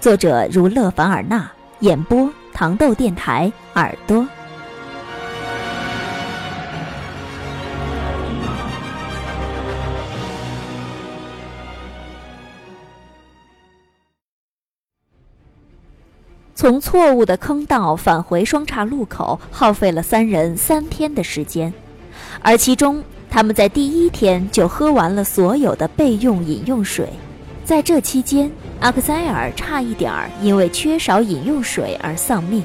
[0.00, 4.24] 作者如勒凡尔纳，演播糖豆电台耳朵。
[16.54, 21.74] 从错误的坑道返回双岔路口，耗费了三人三天的时间，
[22.40, 27.08] 而其中他们在第一天就喝完了所有的备用饮用水。
[27.64, 28.50] 在这期间，
[28.80, 32.62] 阿克塞尔差一点儿因为缺少饮用水而丧命，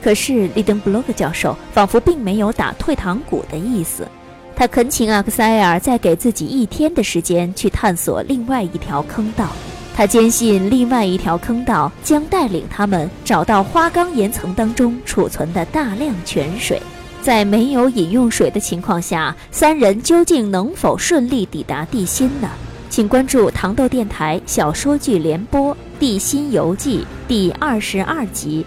[0.00, 4.06] 可是利登布洛克教授仿佛并没有打退堂鼓的意思，
[4.54, 9.48] 他恳请阿克塞尔再给自己一天的时间去探索另外一条坑道。
[9.96, 16.80] 他坚信另外一条坑道将带领他们找到花岗岩层当中储存的大量泉水。
[17.20, 22.48] 在没有饮用水的情况下，三人究竟能否顺利抵达地心呢？
[22.90, 28.64] 请关注糖豆电台小说剧联播《地心游记》第二十二集，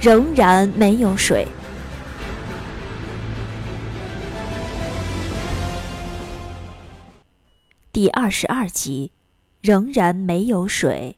[0.00, 1.48] 仍然没有水。
[7.90, 9.12] 第二十二集，
[9.60, 11.16] 仍然没有水。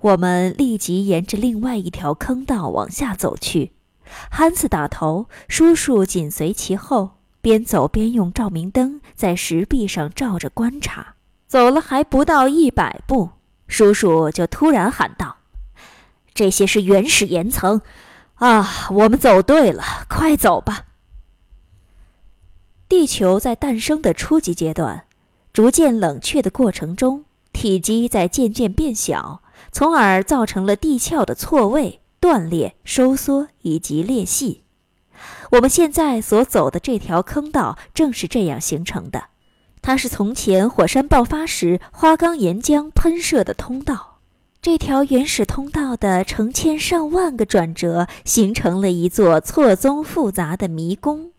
[0.00, 3.72] 我们立即沿着另外一条坑道往下走去，
[4.30, 11.14] 汉斯打头，叔叔紧随其后，边走边用照明灯在石壁上照着观察。
[11.48, 13.30] 走了还不到一百步，
[13.66, 15.38] 叔叔就突然喊道
[16.34, 17.80] ：“这些是原始岩层，
[18.34, 20.84] 啊，我们走对了，快走吧！”
[22.86, 25.06] 地球在诞生的初级阶段，
[25.52, 29.42] 逐渐冷却的过程中，体积在渐渐变小，
[29.72, 34.64] 从而造成了地壳的错位、断裂、收缩以及裂隙。
[35.52, 39.24] 我们现在所走的这条坑道正是这样形成的。
[39.80, 44.18] 它是从前火山爆发时花岗岩浆喷射的通道，
[44.60, 51.30] 这条原始通道的成千上万个转折形成了一座错综复杂的迷宫。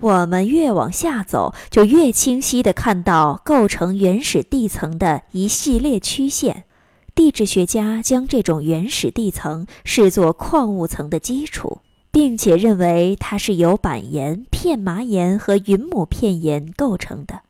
[0.00, 6.64] 我们越往下走，就越清晰地看到构成原始地层的一系列曲线。
[7.14, 11.82] 地质学家将这种原始地层视作矿物层的基础。
[12.12, 17.40] 并且认为它是由板岩、片麻岩和云母片岩构成的。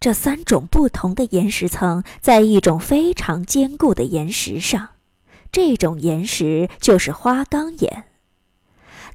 [0.00, 4.88] 这三种不同的岩石层在一种非常坚固的岩石上，
[5.52, 8.04] 这种岩石就是花岗岩。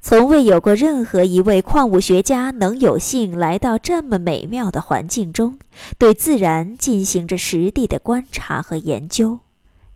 [0.00, 5.58] 从未有过任何一位矿物学家能有幸来到这么美妙的环境中，
[5.98, 9.40] 对自然进行着实地的观察和研究。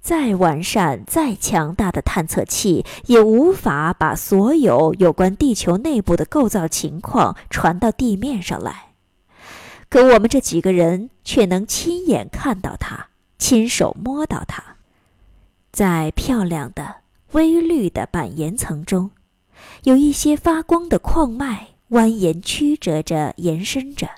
[0.03, 8.89] 再完善、再强大的探测器，也无法把所有有关地球内部的构造情况传到地面上来。
[9.89, 13.07] 可我们这几个人却能亲眼看到它，
[13.39, 14.63] 亲手摸到它。
[15.71, 16.97] 在漂亮的
[17.31, 19.13] 微绿的板岩层中，
[19.85, 24.09] 有一些发光的矿脉蜿蜒曲折着延伸着，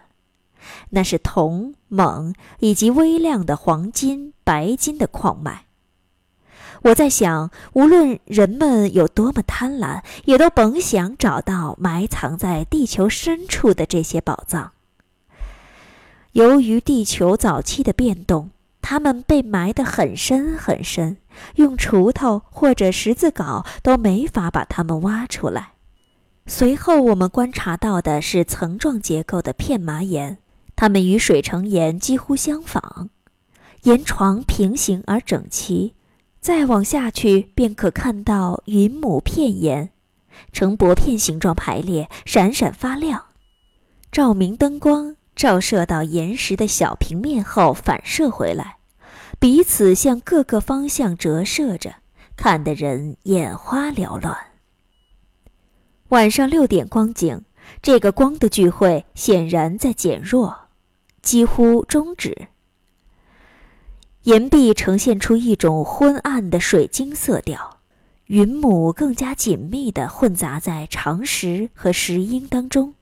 [0.91, 5.67] 那是铜、锰以及微量的黄金、白金的矿脉。
[6.85, 14.73] 我在想，无论人们有多么贪婪，也都甭想找到埋藏在地球深处的这些宝藏。
[16.33, 18.51] 由于地球早期的变动，
[18.83, 21.17] 它们被埋得很深很深，
[21.55, 25.73] 用锄头或者十字镐都没法把它们挖出来。
[26.47, 30.37] 随后我们观察到的是层状结构的片麻岩，
[30.77, 33.09] 它们与水成岩几乎相仿，
[33.85, 35.95] 岩床平行而整齐。
[36.45, 39.89] 再往下去，便可看到云母片岩，
[40.53, 43.25] 呈薄片形状排列，闪闪发亮。
[44.13, 48.77] 照明灯光照射到岩石的小平面后，反射回来，
[49.39, 51.95] 彼此向各个方向折射着，
[52.37, 54.37] 看得人眼花缭乱。
[56.09, 57.43] 晚上六点光景，
[57.81, 60.55] 这个光的聚会显然在减弱，
[61.23, 62.49] 几乎终止。
[64.25, 67.81] 岩壁呈现出一种昏暗的水晶色调，
[68.29, 72.95] 云母更加紧密地混杂在长石和石英当中，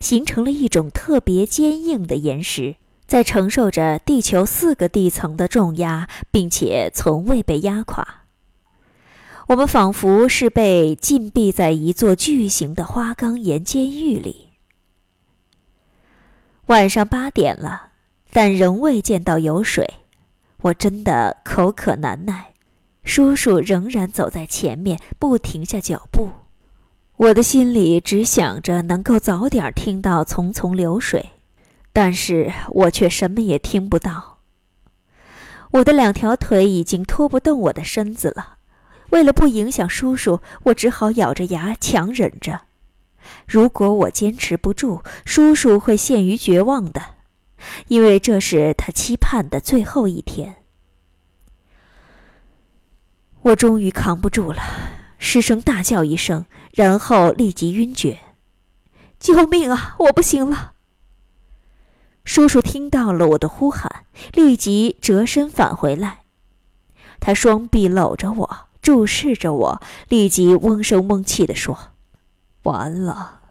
[0.00, 2.76] 形成了一种特别坚硬的岩石，
[3.06, 8.24] 在承受着地球四个地层的重压，并且从未被压垮。
[9.46, 14.50] 我们仿佛是被禁闭在一座巨型的花岗岩监狱里。
[16.66, 17.92] 晚上八点了，
[18.30, 19.88] 但仍未见到有水，
[20.66, 22.52] 我真的口渴难耐。
[23.04, 26.30] 叔叔仍然走在前面，不停下脚步。
[27.16, 31.30] 我的心里只想着能够早点听到淙淙流水，
[31.92, 34.38] 但是我却什么也听不到。
[35.72, 38.56] 我的两条腿已经拖不动我的身子了，
[39.10, 42.62] 为了不影响叔叔，我只好咬着牙强忍着。
[43.46, 47.00] 如果我坚持不住，叔叔会陷于绝望的，
[47.88, 50.56] 因为这是他期盼的最后一天。
[53.42, 54.62] 我终于扛不住了，
[55.18, 58.20] 失声大叫一声，然后立即晕厥。
[59.18, 59.96] 救命啊！
[60.00, 60.72] 我不行了。
[62.24, 66.24] 叔叔听到了我的呼喊，立即折身返回来，
[67.20, 71.92] 他双臂搂着我，注视着我，立即嗡声嗡气地说。
[72.64, 73.42] 完了，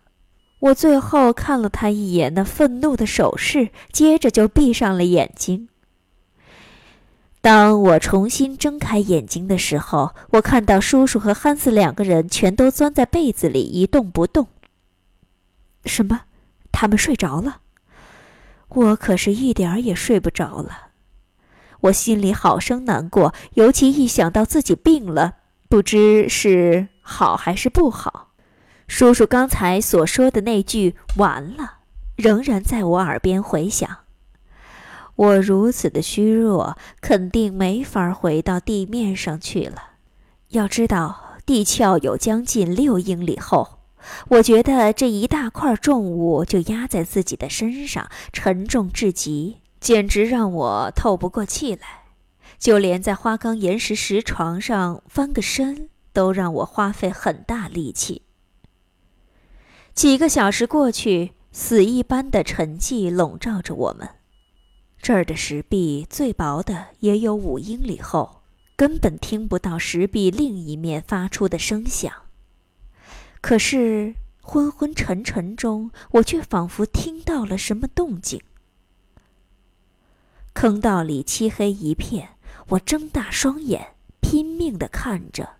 [0.66, 5.70] 我最后看了他一眼，那愤怒的手势，接着就闭上了眼睛。
[7.40, 14.48] 当我重新睁开眼睛的时候，我看到叔叔和憨子两个人全都钻在被子里一动不动。
[15.86, 16.22] 什么？
[16.72, 17.58] 他们睡着了？
[18.70, 20.88] 我可是一点儿也睡不着了。
[21.82, 25.36] 我心里好生难过，尤其一想到自己病了，
[25.70, 28.25] 不知是好还是不好。
[28.88, 31.80] 叔叔刚才所说的那句“完了”，
[32.16, 33.90] 仍然在我耳边回响。
[35.16, 39.92] 我如此的虚弱，肯定没法回到地面上去了。
[40.50, 43.80] 要知道，地壳有将近六英里厚，
[44.28, 52.04] 我觉得这一大块重物就压在自己的身上，沉重至极，简直让我透不过气来。
[52.60, 58.24] 就连在花岗岩石石床上翻个身，都让我花费很大力气。
[59.96, 64.10] 几个小时过去，死一般的沉寂笼罩着我们。
[65.02, 68.42] 这儿的石壁最薄的也有五英里厚，
[68.76, 72.12] 根本听不到石壁另一面发出的声响。
[73.40, 78.42] 可是昏昏沉沉中，我却仿佛听到了什么动静。
[80.54, 82.32] 坑道里漆黑一片，
[82.68, 85.52] 我睁大双眼，拼命地看着，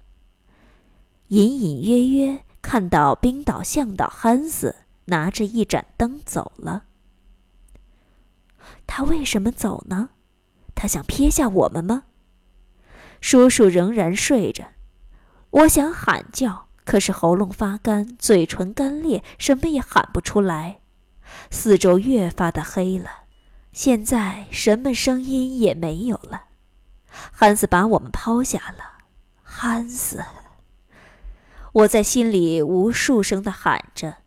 [1.30, 2.45] 隐隐约约。
[2.66, 4.76] 看到冰岛向导汉斯
[5.06, 6.86] 拿着一盏灯走了，
[8.88, 10.10] 他为什么走呢？
[10.74, 12.06] 他想撇下我们吗？
[13.22, 14.66] 叔叔仍然睡着，
[15.52, 20.80] 我想喊叫，可是喉咙发干，嘴唇干裂，什么也喊不出来。
[21.52, 23.12] 四周越发的黑了，
[23.74, 26.46] 现在什么声音也没有了。
[27.32, 29.06] 汉斯把我们抛下了，
[29.44, 30.20] 汉斯。
[31.76, 34.20] 我在心里无数声的喊着，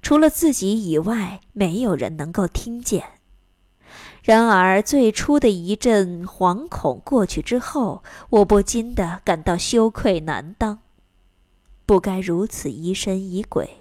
[0.00, 3.14] 除了自己以外，没有人能够听见。
[4.22, 10.78] 然而，最初的一阵惶恐过去之后，我不禁的感到羞愧难当，
[11.84, 13.78] 不该如此疑神疑鬼。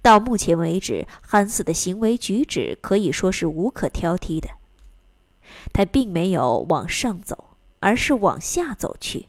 [0.00, 4.48] 到目前为止，汉斯的行为举止可以说是无可挑剔的。
[5.74, 7.50] 他并没有往上走，
[7.80, 9.28] 而是往下走去。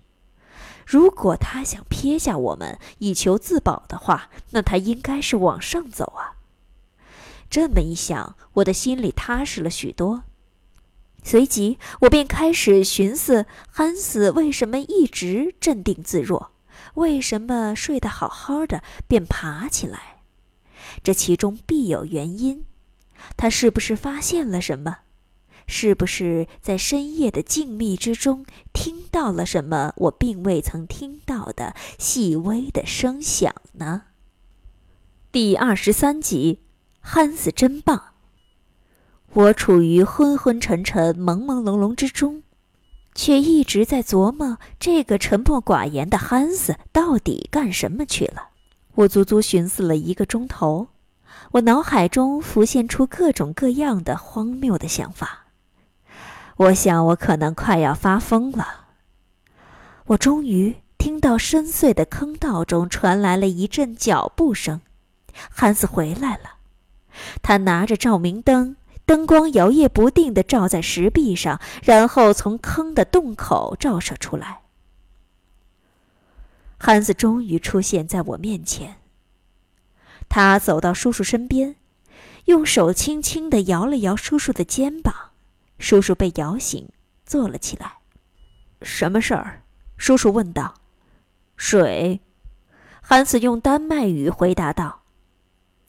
[0.87, 6.39] 如果他想撇下我们以求自保的话，那他应该是往上走啊。
[7.49, 10.23] 这么一想，我的心里踏实了许多。
[11.23, 16.51] 随即，我便开始寻思：汉斯为什么一直镇定自若？
[16.93, 20.21] 为什么睡得好好的便爬起来？
[21.03, 22.63] 这其中必有原因。
[23.35, 24.99] 他是不是发现了什么？
[25.67, 34.03] 是不是在深夜的静谧之中听到了什么我并未曾听到的细微的声响呢？
[35.31, 36.61] 第二十三集，
[36.99, 38.13] 憨子真棒。
[39.33, 42.43] 我处于昏昏沉沉、朦朦胧胧之中，
[43.13, 48.49] 却一直在琢磨这个沉默寡言的憨子到底干什么去了。
[48.95, 50.87] 我足足寻思了一个钟头，
[51.51, 55.45] 我脑海中浮现出各种各样的荒谬的想法。
[56.55, 58.86] 我想，我可能快要发疯了。
[60.07, 64.79] 我终于听到深邃的坑道中传来了一阵脚步声，
[65.49, 66.59] 汉斯回来了。
[67.41, 74.61] 他拿着照明灯，灯光摇曳不定地照在石壁上，然后从坑的洞口照射出来。
[76.77, 78.95] 汉斯终于出现在我面前。
[80.29, 81.75] 他走到叔叔身边，
[82.45, 85.13] 用手轻轻地摇了摇叔叔的肩膀。
[85.79, 86.87] 叔叔被摇醒，
[87.25, 87.97] 坐了起来。
[88.81, 89.63] 什么事儿？
[89.97, 90.75] 叔叔问道。
[91.55, 92.21] 水。
[93.01, 95.03] 韩子用丹麦语回答道：“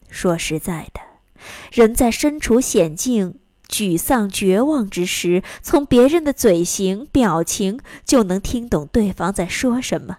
[0.09, 1.01] 说实在的，
[1.73, 10.19] 人在身处险境、沮丧、绝望之时，从别人的嘴型、表情就能听懂对方在说什么。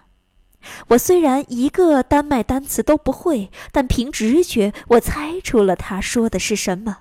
[0.88, 6.98] 我虽然一个丹麦单词都不会，但凭直觉，我猜出了他说的是什么。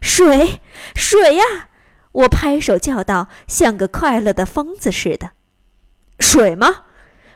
[0.00, 0.62] 水，
[0.96, 1.68] 水呀！
[2.12, 5.32] 我拍手叫道，像个快乐的疯子似的。
[6.18, 6.84] 水吗？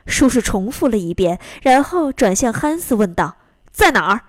[0.06, 3.36] 叔叔重复了一遍，然后转向汉斯问道
[3.70, 4.22] ：“在哪儿？”“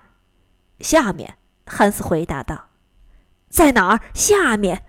[0.78, 2.68] 下面。”汉斯回答道。
[3.50, 4.84] “在哪儿？”“下面。”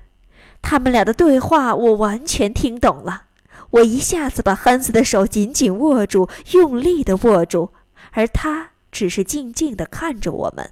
[0.62, 3.26] 他们俩的对话我完全听懂了。
[3.72, 7.72] 我一下子把汉斯的手紧紧握住，用力的握住，
[8.12, 10.72] 而他只是静静的看着我们。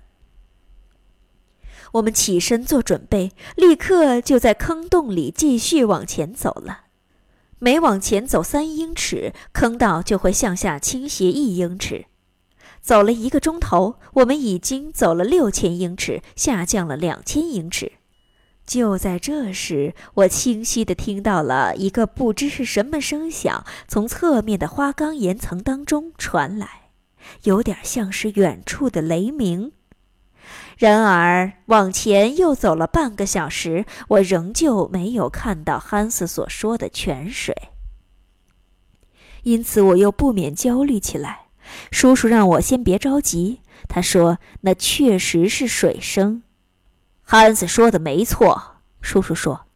[1.94, 6.86] 我们起身做准备，立刻就在坑洞里继续往前走了。
[7.64, 12.08] 每往前走三英尺，坑道就会向下倾斜一英尺。
[12.82, 17.94] 走了一个钟头，我们已经走了六千英尺，下降了两千英尺。
[18.66, 26.90] 就在这时，我清晰地听到了一个不知是什么声响从侧面的花岗岩层当中传来，
[27.44, 29.72] 有点像是远处的雷鸣。
[30.84, 37.56] 然而，往前又走了半个小时，我仍旧没有看到汉斯所说的泉水。
[39.44, 41.46] 因此，我又不免焦虑起来。
[41.90, 46.44] 叔叔让我先别着急，他说那确实是水声。
[47.22, 49.68] 汉斯说的没错，叔叔说，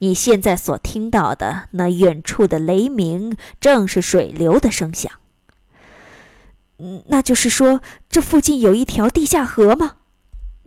[0.00, 5.12] 你现在所听到的那远处的雷鸣，正是水流的声响。
[6.78, 9.97] 嗯，那就是说，这附近有一条地下河吗？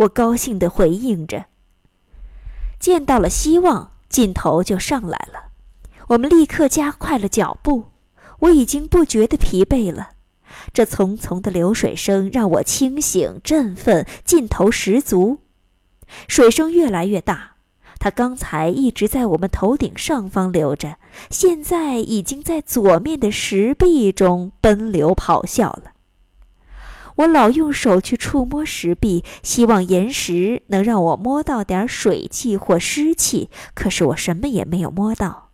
[0.02, 1.46] 我高兴地回应着。
[2.80, 5.52] 见到了希望，劲头就上来了。
[6.10, 7.86] 我们立刻加快了脚步。
[8.40, 10.10] 我已经不觉得疲惫了。
[10.74, 15.38] 这淙淙的流水声让我清醒、振奋、劲头十足。
[16.28, 17.58] 水声越来越大，
[18.00, 20.98] 它刚才一直在我们头顶上方流着，
[21.30, 25.92] 现在已经在左面的石壁中奔流咆哮了。
[27.18, 35.50] 我老用手去触摸石壁，希望岩石能让我摸到点水汽或湿气，可是我什么也没有摸到。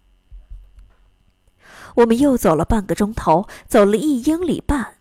[1.95, 4.97] 我们又走了半个钟头，走了一英里半。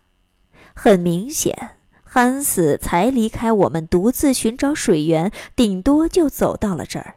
[0.73, 7.16] 很明显，汉斯才离开我们独自寻找水源，顶多就走到了这儿。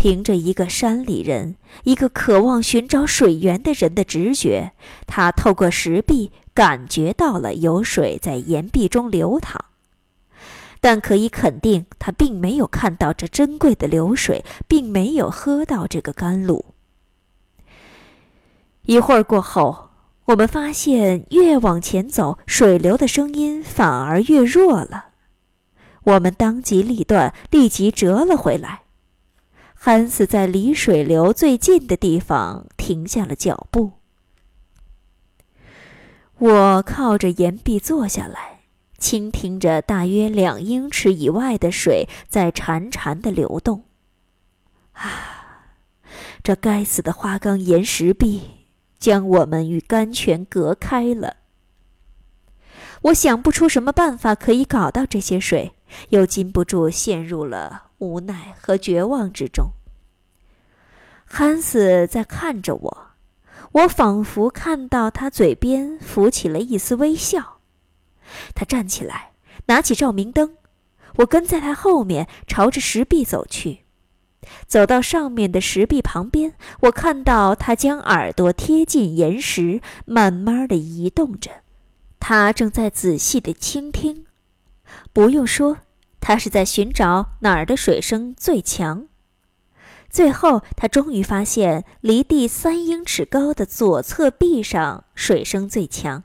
[0.00, 4.72] 凭着一个山里人、一个渴望寻找水源的人的直觉，
[5.06, 6.32] 他透过石壁。
[6.54, 9.58] 感觉到了有水在岩壁中流淌，
[10.80, 16.64] 但可以肯定，他并没有看到这珍贵的流水，并没有喝到这个甘露。
[18.82, 19.90] 一会儿过后，
[20.24, 25.10] 我们发现越往前走，水流的声音反而越弱了。
[26.04, 28.82] 我们当机立断，立即折了回来。
[29.82, 33.92] 汉斯在离水流最近的地方停下了脚步。
[36.36, 38.60] 我靠着岩壁坐下来，
[38.98, 43.84] 倾听着大约两英尺以外的水在潺潺的流动。
[44.92, 45.64] 啊，
[46.42, 48.66] 这该死的花岗岩石壁
[48.98, 51.36] 将我们与甘泉隔开了。
[53.00, 55.72] 我想不出什么办法可以搞到这些水，
[56.10, 59.70] 又禁不住陷入了无奈和绝望之中。
[61.24, 63.06] 汉斯在看着我。
[63.72, 67.60] 我仿佛看到他嘴边浮起了一丝微笑。
[68.52, 69.30] 他站起来，
[69.66, 70.56] 拿起照明灯。
[71.16, 73.84] 我跟在他后面，朝着石壁走去。
[74.66, 81.50] 走到上面的石壁旁边，我看到他将耳朵贴近岩石，慢慢的移动着。
[82.18, 84.26] 他正在仔细的倾听。
[85.12, 85.78] 不用说，
[86.20, 89.06] 他是在寻找哪儿的水声最强。
[90.08, 96.24] 最后，他终于发现离地三英尺高的左侧壁上水声最强。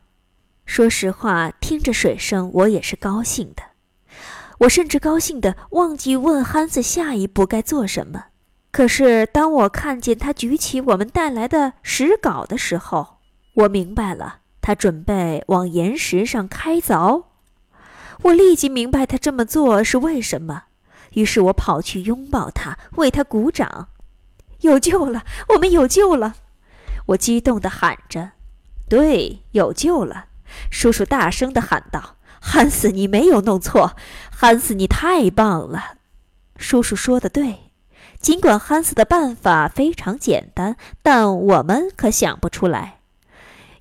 [0.65, 3.61] 说实话，听着水声，我也是高兴的。
[4.59, 8.25] 我甚至高兴的忘记问憨子下一步该做什么。
[8.71, 13.17] 可是，当我看见他举起我们带来的石镐的时候，
[13.53, 17.25] 我明白了，他准备往岩石上开凿。
[18.25, 20.63] 我立即明白他这么做是为什么。
[21.13, 23.89] 于是我跑去拥抱他，为他鼓掌。
[24.61, 26.35] 有救了，我们有救了！
[27.07, 28.31] 我激动地喊着
[28.89, 30.25] ：“对，有救了！”
[30.71, 33.95] 叔叔大声地喊道：“汉斯，你没有弄错，
[34.31, 35.97] 汉斯，你太棒了！”
[36.57, 37.71] 叔叔说的对，
[38.19, 43.01] 尽管汉斯的办法非常简单，但我们可想不出来。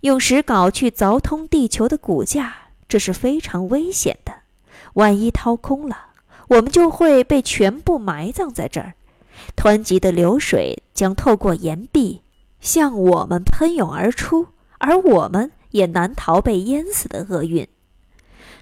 [0.03, 2.55] 用石镐去凿通地球的骨架，
[2.88, 4.33] 这是非常危险的。
[4.95, 5.97] 万一掏空了，
[6.49, 8.95] 我们就会被全部埋葬在这儿。
[9.57, 12.23] 湍急的流水将透过岩壁
[12.61, 14.49] 向我们喷涌而出，
[14.79, 17.67] 而我们也难逃被淹死的厄运。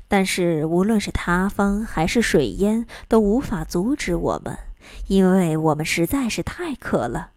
[0.08, 4.58] 但是，无论是塌方还是水淹，都无法阻止我们，
[5.08, 7.30] 因为我们实在是太渴了。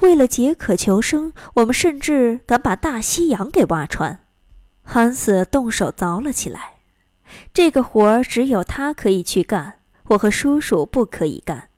[0.00, 4.20] 为了解渴求生，我们甚至敢把大西洋给挖穿。
[4.92, 6.72] 汉斯动手凿了起来，
[7.54, 9.78] 这个活儿只有他可以去干，
[10.08, 11.68] 我和叔叔不可以干，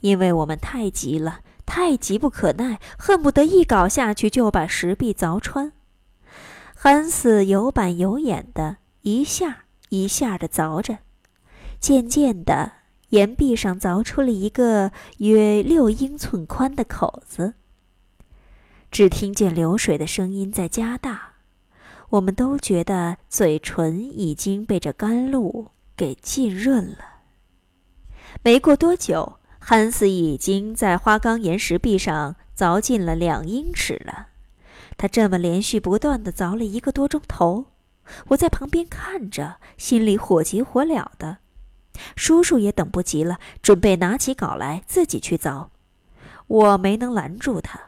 [0.00, 5.70] 因为我们太急了，太急不可耐，恨不得一镐下去就把石壁凿穿。
[6.74, 9.58] 汉斯有板有眼的，一下
[9.90, 10.98] 一下的凿着，
[11.78, 12.72] 渐渐的。
[13.10, 17.54] 岩壁上凿出了一个约六英寸宽的口子。
[18.90, 21.27] 只听见流水的声音在加大，
[22.10, 26.98] 我们都觉得嘴唇已经被这甘露给浸润了。
[28.42, 34.28] 没过多久，汉斯已经在花岗岩石壁上凿进了两英尺了。
[34.96, 37.66] 他这么连续不断的凿了一个多钟头，
[38.28, 41.38] 我在旁边看着，心里火急火燎的。
[42.16, 45.68] 叔叔也等不及了，准备拿起镐来自己去凿。
[46.46, 47.78] 我没能拦住他。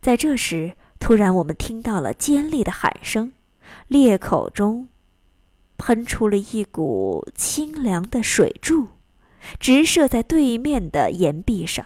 [0.00, 3.34] 在这时，突然我们听到了尖利的喊声，
[3.88, 4.88] 裂口中
[5.76, 8.88] 喷出了一股清凉的水柱，
[9.60, 11.84] 直射在对面的岩壁上。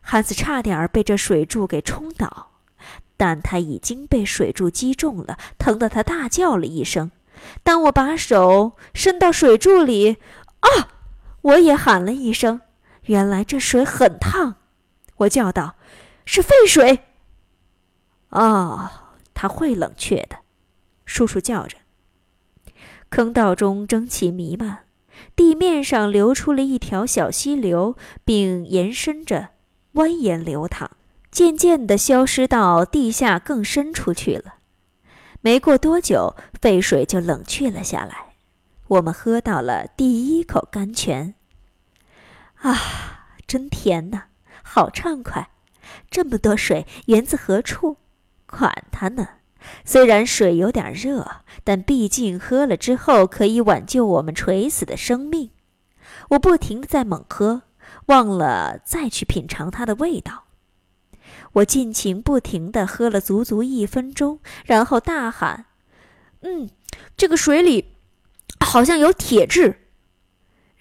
[0.00, 2.48] 汉斯差点被这水柱给冲倒，
[3.16, 7.12] 但他已经被水柱击中了，疼得他大叫了一声。
[7.62, 10.16] 当我把手伸到水柱里，
[10.58, 10.88] 啊！
[11.42, 12.60] 我也喊了一声。
[13.02, 14.56] 原来这水很烫，
[15.18, 15.76] 我叫道
[16.26, 16.98] ：“是沸水。”
[18.34, 18.90] 哦，
[19.32, 20.38] 它会冷却的，
[21.04, 21.78] 叔叔叫着。
[23.08, 24.86] 坑道中蒸汽弥漫，
[25.36, 29.50] 地面上流出了一条小溪流，并延伸着，
[29.94, 30.90] 蜿蜒流淌，
[31.30, 34.56] 渐渐地消失到地下更深处去了。
[35.40, 38.34] 没过多久，沸水就冷却了下来。
[38.88, 41.34] 我们喝到了第一口甘泉。
[42.56, 42.76] 啊，
[43.46, 44.24] 真甜呐，
[44.64, 45.50] 好畅快！
[46.10, 47.98] 这么多水源自何处？
[48.56, 49.28] 管它呢！
[49.84, 55.50] 虽然水有点热，但毕竟喝了之后可以挽救我们垂死的生命。
[56.30, 57.62] 我不停地在猛喝，
[58.06, 60.44] 忘了再去品尝它的味道。
[61.54, 65.66] 我尽情不停地喝了足足一分钟，然后大喊
[66.42, 66.68] ：“嗯，
[67.16, 67.94] 这个水里
[68.60, 69.88] 好像有铁质，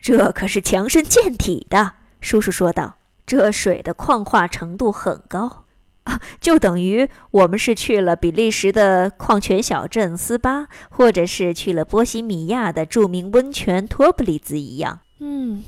[0.02, 5.63] 这可是强身健体的。”叔叔说道：“这水的矿化程度很高，
[6.42, 15.00] 就等于我们是去了比利时的矿泉小镇斯巴，或者是去了波西米亚的著名温泉托布里兹一样。
[15.20, 15.64] 嗯，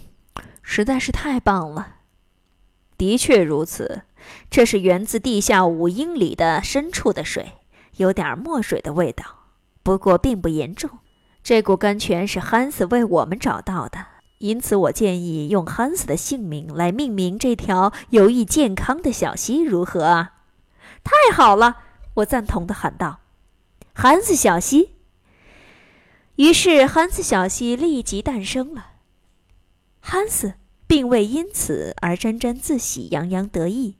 [0.62, 1.96] 实在是太棒了。
[2.98, 4.04] 的确如此。”
[4.50, 7.52] 这是源自地下五英里的深处的水，
[7.98, 9.24] 有点墨水的味道，
[9.84, 10.90] 不过并不严重。
[11.44, 14.00] 这股甘泉是汉斯为我们找到的，
[14.40, 20.34] 因此我建议用汉斯的姓名来命名这条有益健康的小溪，如何啊？
[21.04, 21.78] 太好了！
[22.16, 23.20] 我赞同地喊道
[23.94, 24.92] ：“汉斯小溪。”
[26.36, 28.92] 于是汉斯小溪立即诞生了。
[30.00, 33.96] 汉斯并未因此而沾沾自喜、洋洋得意。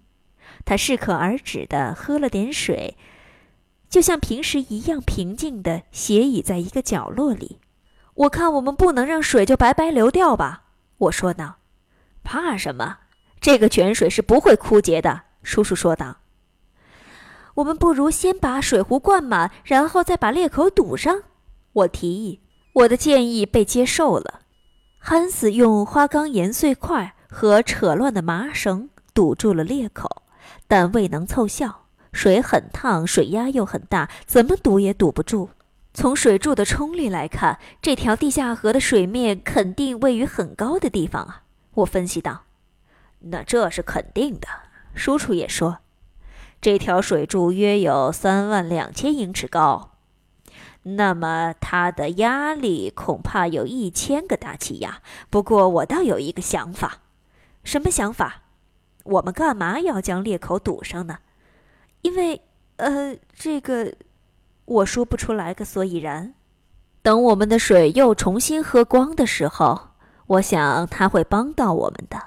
[0.66, 2.98] 他适可而止地喝了点水，
[3.90, 7.60] 就像平时一样平静地斜倚在一个角落里。
[8.16, 10.64] 我看我们不能让水就白白流掉吧？
[10.98, 11.58] 我说道。
[12.24, 12.98] 怕什么？
[13.40, 15.22] 这个泉水是不会枯竭的。
[15.44, 16.18] 叔叔说道。
[17.56, 21.24] 我们不如先把水壶灌满，然后再把裂口堵上。
[21.74, 22.42] 我提议。
[22.74, 24.42] 我的建议被接受了。
[24.98, 30.24] 汉斯用花岗岩碎块和扯乱的麻绳堵住了裂口。
[30.68, 35.50] 但未能凑效，水很烫，水压又很大，怎么堵也堵不住。
[35.96, 41.44] 从水柱的冲力来看，这条地下河的水面肯定位于很高的地方啊！
[41.76, 42.44] 我分析道。
[43.20, 44.48] 那这是肯定的。
[44.94, 45.78] 叔叔也说，
[46.60, 49.92] 这条水柱约有三万两千英尺高，
[50.84, 55.02] 那么它的压力恐怕有一千个大气压。
[55.30, 57.00] 不过我倒有一个想法。
[57.64, 58.42] 什么想法？
[59.06, 61.20] 我们干嘛要将裂口堵上呢？
[62.02, 62.42] 因为，
[62.76, 63.94] 呃，这个
[64.66, 66.34] 我说不出来个所以然。
[67.02, 69.90] 等我们的水又重新喝光的时候，
[70.28, 72.20] 我想他会帮到我们的。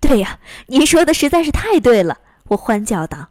[0.00, 2.18] 对呀，您说的实在是太对了！
[2.48, 3.28] 我欢叫道。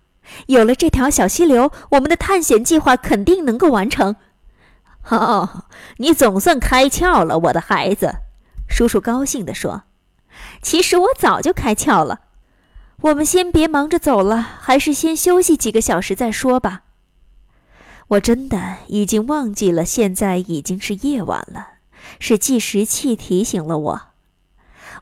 [0.48, 4.16] 有了这条小溪流，我们的探险计划肯定能够完成。
[5.10, 5.66] 哦，
[5.98, 8.16] 你总算开窍了，我的孩子。
[8.70, 9.84] 叔叔高兴地说
[10.64, 12.22] ：“其实我早就开窍了。
[13.02, 16.84] 我们先别忙着走了，还是先休息几个小时再说吧。
[18.10, 21.70] 我真的已经忘记了，现在已经是夜晚了。
[22.20, 24.02] 是计时器提醒了我。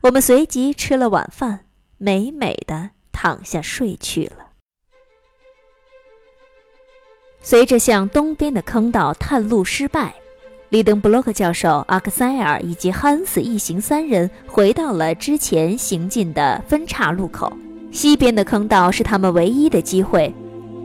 [0.02, 1.66] 我们随即吃了晚饭，
[1.98, 4.48] 美美的躺下睡去了。
[7.42, 10.14] 随着向东边的坑道探路失败。”
[10.72, 17.52] 里登布洛克教授、阿克塞尔以及汉斯一行三人回到了之前行进的分岔路口。
[17.92, 20.34] 西边的坑道是他们唯一的机会。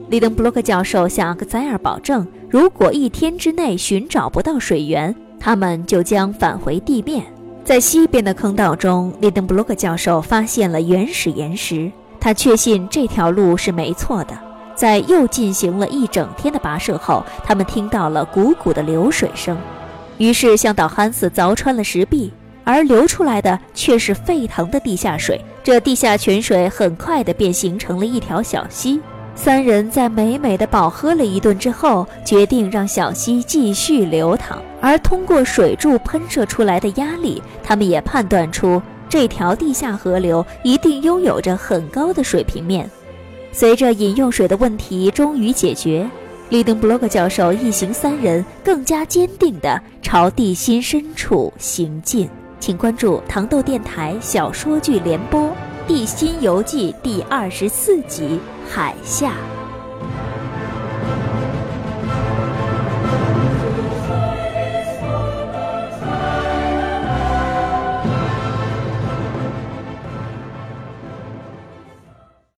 [0.10, 7.26] 利登布洛克教授向阿克塞尔保证，如果一天之内寻找不到水源，他们就将返回地面。
[7.66, 11.92] 在西边的坑道中，利登布洛克教授发现了原始岩石，
[12.22, 14.38] 他确信这条路是没错的。
[14.74, 19.58] 在又进行了一整天的跋涉后，他们听到了汩汩的流水声。
[20.18, 22.32] 于是，向导汉斯凿穿了石壁，
[22.64, 25.44] 而流出来的却是沸腾的地下水。
[25.64, 29.02] 这地下泉水很快的便形成了一条小溪。
[29.40, 34.60] 三人在美美的饱喝了一顿之后，决定让小溪继续流淌。
[34.82, 42.90] 而通过水柱喷射出来的压力，他们也判断出这条地下河流一定拥有着很高的水平面。
[43.52, 46.10] 随着饮用水的问题终于解决。
[46.50, 52.28] 利登布洛克教授一行三人更加坚定地朝地心深处行进。
[52.60, 55.42] 请关注糖豆电台小说剧联播
[55.88, 58.40] 《地心游记》第二十四集
[58.70, 59.32] 《海下》。